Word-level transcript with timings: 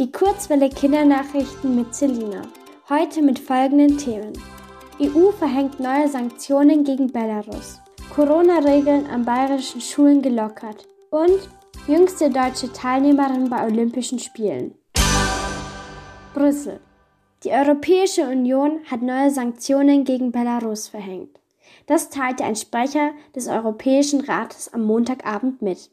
Die 0.00 0.10
Kurzwelle 0.10 0.70
Kindernachrichten 0.70 1.76
mit 1.76 1.94
Selina. 1.94 2.42
Heute 2.88 3.22
mit 3.22 3.38
folgenden 3.38 3.96
Themen. 3.96 4.32
EU 5.00 5.30
verhängt 5.30 5.78
neue 5.78 6.08
Sanktionen 6.08 6.82
gegen 6.82 7.12
Belarus. 7.12 7.78
Corona-Regeln 8.12 9.06
an 9.06 9.24
bayerischen 9.24 9.80
Schulen 9.80 10.20
gelockert. 10.20 10.88
Und 11.10 11.48
jüngste 11.86 12.28
deutsche 12.28 12.72
Teilnehmerin 12.72 13.48
bei 13.48 13.64
Olympischen 13.64 14.18
Spielen. 14.18 14.74
Brüssel. 16.34 16.80
Die 17.44 17.50
Europäische 17.50 18.22
Union 18.22 18.80
hat 18.90 19.00
neue 19.00 19.30
Sanktionen 19.30 20.02
gegen 20.02 20.32
Belarus 20.32 20.88
verhängt. 20.88 21.38
Das 21.86 22.10
teilte 22.10 22.42
ein 22.42 22.56
Sprecher 22.56 23.12
des 23.36 23.46
Europäischen 23.46 24.22
Rates 24.22 24.74
am 24.74 24.86
Montagabend 24.86 25.62
mit. 25.62 25.88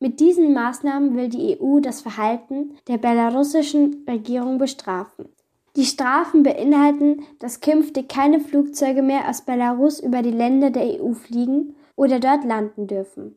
Mit 0.00 0.20
diesen 0.20 0.52
Maßnahmen 0.52 1.16
will 1.16 1.28
die 1.28 1.58
EU 1.60 1.80
das 1.80 2.00
Verhalten 2.02 2.76
der 2.88 2.98
belarussischen 2.98 4.04
Regierung 4.08 4.58
bestrafen. 4.58 5.28
Die 5.76 5.84
Strafen 5.84 6.42
beinhalten, 6.42 7.24
dass 7.40 7.60
künftig 7.60 8.08
keine 8.08 8.40
Flugzeuge 8.40 9.02
mehr 9.02 9.28
aus 9.28 9.42
Belarus 9.42 10.00
über 10.00 10.22
die 10.22 10.30
Länder 10.30 10.70
der 10.70 11.02
EU 11.02 11.12
fliegen 11.12 11.74
oder 11.96 12.20
dort 12.20 12.44
landen 12.44 12.86
dürfen. 12.86 13.36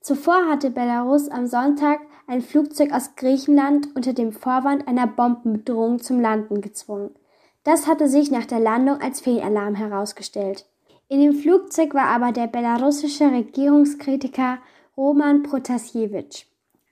Zuvor 0.00 0.46
hatte 0.48 0.70
Belarus 0.70 1.28
am 1.28 1.46
Sonntag 1.46 2.00
ein 2.26 2.40
Flugzeug 2.40 2.92
aus 2.92 3.14
Griechenland 3.16 3.94
unter 3.94 4.12
dem 4.12 4.32
Vorwand 4.32 4.88
einer 4.88 5.06
Bombenbedrohung 5.06 6.00
zum 6.00 6.20
Landen 6.20 6.60
gezwungen. 6.60 7.10
Das 7.64 7.86
hatte 7.86 8.08
sich 8.08 8.30
nach 8.30 8.46
der 8.46 8.60
Landung 8.60 9.00
als 9.00 9.20
Fehlalarm 9.20 9.74
herausgestellt. 9.74 10.66
In 11.08 11.20
dem 11.20 11.34
Flugzeug 11.34 11.94
war 11.94 12.06
aber 12.06 12.32
der 12.32 12.46
belarussische 12.46 13.30
Regierungskritiker 13.30 14.58
Roman 14.98 15.44
Protasjewitsch. 15.44 16.46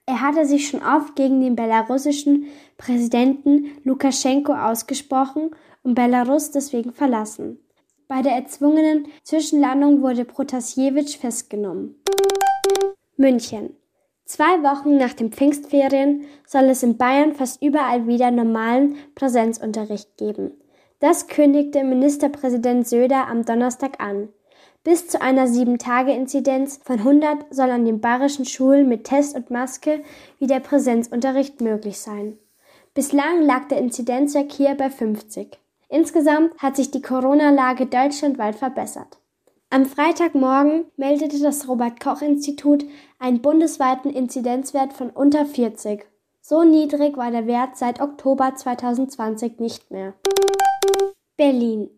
Er 0.07 0.21
hatte 0.21 0.47
sich 0.47 0.69
schon 0.69 0.81
oft 0.81 1.17
gegen 1.17 1.41
den 1.41 1.57
belarussischen 1.57 2.47
Präsidenten 2.79 3.73
Lukaschenko 3.83 4.55
ausgesprochen 4.55 5.51
und 5.83 5.97
Belarus 5.97 6.53
deswegen 6.53 6.93
verlassen. 6.93 7.59
Bei 8.07 8.23
der 8.23 8.37
erzwungenen 8.37 9.09
Zwischenlandung 9.25 10.03
wurde 10.03 10.25
Protasjewitsch 10.25 11.19
festgenommen. 11.19 12.01
München. 13.17 13.71
Zwei 14.25 14.63
Wochen 14.63 14.97
nach 14.99 15.13
den 15.13 15.33
Pfingstferien 15.33 16.27
soll 16.47 16.67
es 16.67 16.85
in 16.85 16.97
Bayern 16.97 17.35
fast 17.35 17.61
überall 17.61 18.07
wieder 18.07 18.31
normalen 18.31 18.95
Präsenzunterricht 19.17 20.17
geben. 20.17 20.53
Das 21.01 21.27
kündigte 21.27 21.83
Ministerpräsident 21.83 22.87
Söder 22.87 23.27
am 23.27 23.45
Donnerstag 23.45 24.01
an. 24.01 24.29
Bis 24.87 25.09
zu 25.09 25.21
einer 25.21 25.49
7-Tage-Inzidenz 25.49 26.79
von 26.85 27.01
100 27.01 27.53
soll 27.53 27.73
an 27.73 27.85
den 27.85 28.01
bayerischen 28.01 28.45
Schulen 28.45 28.89
mit 28.89 29.03
Test 29.03 29.35
und 29.35 29.51
Maske 29.51 30.05
wieder 30.39 30.61
Präsenzunterricht 30.61 31.61
möglich 31.61 31.99
sein. 31.99 32.39
Bislang 32.95 33.43
lag 33.43 33.67
der 33.67 33.79
Inzidenzwert 33.79 34.53
hier 34.53 34.77
bei 34.77 34.89
50. 34.89 35.59
Insgesamt 35.89 36.57
hat 36.59 36.77
sich 36.77 36.93
die 36.93 37.03
Corona-Lage 37.03 37.87
deutschlandweit 37.87 38.55
verbessert. 38.55 39.19
Am 39.71 39.87
Freitagmorgen 39.87 40.85
meldete 40.97 41.41
das 41.41 41.67
Robert 41.67 41.99
Koch 41.99 42.23
Institut 42.23 42.85
einen 43.19 43.43
bundesweiten 43.43 44.13
Inzidenzwert 44.13 44.93
von 44.93 45.11
unter 45.11 45.47
40. 45.47 46.07
So 46.41 46.63
niedrig 46.63 47.17
war 47.17 47.33
der 47.33 47.49
Wert 47.49 47.77
seit 47.77 48.01
Oktober 48.01 48.55
2020 48.55 49.59
nicht 49.59 49.91
mehr. 49.91 50.15
Berlin. 51.37 51.91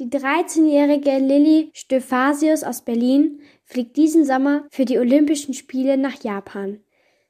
Die 0.00 0.06
13-jährige 0.06 1.18
Lilly 1.18 1.70
Stöphasius 1.72 2.64
aus 2.64 2.80
Berlin 2.80 3.38
fliegt 3.64 3.96
diesen 3.96 4.24
Sommer 4.24 4.64
für 4.72 4.84
die 4.84 4.98
Olympischen 4.98 5.54
Spiele 5.54 5.96
nach 5.96 6.20
Japan. 6.24 6.80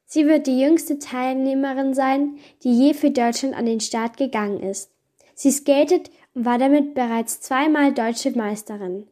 Sie 0.06 0.26
wird 0.26 0.46
die 0.46 0.58
jüngste 0.58 0.98
Teilnehmerin 0.98 1.92
sein, 1.92 2.38
die 2.62 2.72
je 2.72 2.94
für 2.94 3.10
Deutschland 3.10 3.54
an 3.54 3.66
den 3.66 3.80
Start 3.80 4.16
gegangen 4.16 4.62
ist. 4.62 4.90
Sie 5.34 5.50
skatet 5.50 6.10
und 6.32 6.46
war 6.46 6.56
damit 6.56 6.94
bereits 6.94 7.42
zweimal 7.42 7.92
deutsche 7.92 8.30
Meisterin. 8.30 9.08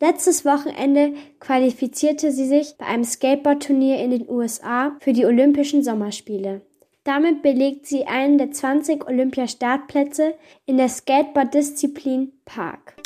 Letztes 0.00 0.46
Wochenende 0.46 1.12
qualifizierte 1.40 2.32
sie 2.32 2.46
sich 2.46 2.76
bei 2.78 2.86
einem 2.86 3.04
Skateboardturnier 3.04 3.98
in 3.98 4.12
den 4.12 4.30
USA 4.30 4.96
für 5.00 5.12
die 5.12 5.26
Olympischen 5.26 5.82
Sommerspiele. 5.82 6.62
Damit 7.04 7.42
belegt 7.42 7.86
sie 7.86 8.06
einen 8.06 8.38
der 8.38 8.50
20 8.50 9.06
Olympiastartplätze 9.06 10.34
in 10.64 10.78
der 10.78 10.88
Skateboard-Disziplin 10.88 12.32
Park. 12.46 12.96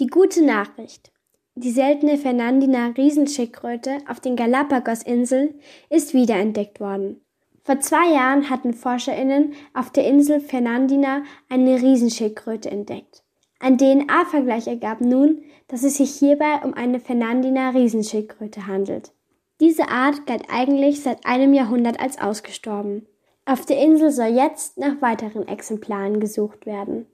Die 0.00 0.08
gute 0.08 0.44
Nachricht. 0.44 1.12
Die 1.54 1.70
seltene 1.70 2.18
Fernandina 2.18 2.88
Riesenschildkröte 2.96 3.98
auf 4.08 4.18
den 4.18 4.34
Galapagos-Inseln 4.34 5.60
ist 5.88 6.14
wiederentdeckt 6.14 6.80
worden. 6.80 7.20
Vor 7.62 7.78
zwei 7.78 8.12
Jahren 8.12 8.50
hatten 8.50 8.74
ForscherInnen 8.74 9.52
auf 9.72 9.92
der 9.92 10.08
Insel 10.08 10.40
Fernandina 10.40 11.22
eine 11.48 11.80
Riesenschildkröte 11.80 12.72
entdeckt. 12.72 13.22
Ein 13.60 13.78
DNA-Vergleich 13.78 14.66
ergab 14.66 15.00
nun, 15.02 15.42
dass 15.70 15.84
es 15.84 15.98
sich 15.98 16.10
hierbei 16.14 16.60
um 16.64 16.74
eine 16.74 16.98
Fernandina 16.98 17.70
Riesenschildkröte 17.70 18.66
handelt. 18.66 19.12
Diese 19.60 19.88
Art 19.88 20.26
galt 20.26 20.44
eigentlich 20.50 21.02
seit 21.02 21.24
einem 21.26 21.54
Jahrhundert 21.54 22.00
als 22.00 22.20
ausgestorben. 22.20 23.06
Auf 23.44 23.66
der 23.66 23.78
Insel 23.78 24.10
soll 24.10 24.28
jetzt 24.28 24.78
nach 24.78 25.00
weiteren 25.00 25.46
Exemplaren 25.46 26.18
gesucht 26.18 26.66
werden. 26.66 27.06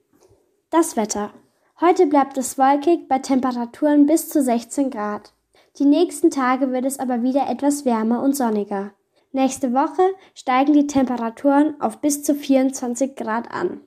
Das 0.71 0.97
Wetter. 0.97 1.31
Heute 1.81 2.07
bleibt 2.07 2.39
es 2.39 2.57
wolkig 2.57 3.09
bei 3.09 3.19
Temperaturen 3.19 4.07
bis 4.07 4.31
zu 4.31 4.43
16 4.43 4.91
Grad. 4.91 5.33
Die 5.79 5.85
nächsten 5.85 6.31
Tage 6.31 6.73
wird 6.73 6.87
es 6.87 6.99
aber 6.99 7.23
wieder 7.23 7.51
etwas 7.51 7.85
wärmer 7.85 8.23
und 8.23 8.35
sonniger. 8.35 8.93
Nächste 9.33 9.75
Woche 9.75 10.03
steigen 10.35 10.73
die 10.73 10.87
Temperaturen 10.87 11.79
auf 11.81 12.01
bis 12.01 12.23
zu 12.23 12.35
24 12.35 13.17
Grad 13.17 13.51
an. 13.51 13.81